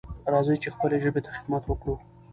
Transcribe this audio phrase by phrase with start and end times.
[0.33, 1.95] راځئ چې خپلې ژبې ته خدمت وکړو.